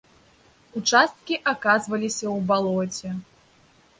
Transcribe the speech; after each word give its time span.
Участкі 0.79 1.35
аказваліся 1.51 2.25
ў 2.35 2.37
балоце. 2.49 3.09